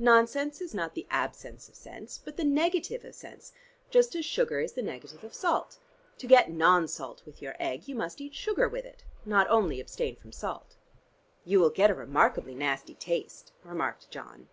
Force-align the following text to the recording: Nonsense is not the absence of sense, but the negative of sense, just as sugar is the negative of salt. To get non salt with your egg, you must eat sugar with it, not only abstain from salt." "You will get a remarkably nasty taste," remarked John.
Nonsense 0.00 0.60
is 0.60 0.74
not 0.74 0.94
the 0.94 1.06
absence 1.08 1.68
of 1.68 1.76
sense, 1.76 2.20
but 2.24 2.36
the 2.36 2.42
negative 2.42 3.04
of 3.04 3.14
sense, 3.14 3.52
just 3.90 4.16
as 4.16 4.24
sugar 4.24 4.58
is 4.58 4.72
the 4.72 4.82
negative 4.82 5.22
of 5.22 5.32
salt. 5.32 5.78
To 6.18 6.26
get 6.26 6.50
non 6.50 6.88
salt 6.88 7.22
with 7.24 7.40
your 7.40 7.54
egg, 7.60 7.86
you 7.86 7.94
must 7.94 8.20
eat 8.20 8.34
sugar 8.34 8.68
with 8.68 8.84
it, 8.84 9.04
not 9.24 9.48
only 9.48 9.78
abstain 9.78 10.16
from 10.16 10.32
salt." 10.32 10.74
"You 11.44 11.60
will 11.60 11.70
get 11.70 11.90
a 11.92 11.94
remarkably 11.94 12.56
nasty 12.56 12.96
taste," 12.96 13.52
remarked 13.64 14.10
John. 14.10 14.48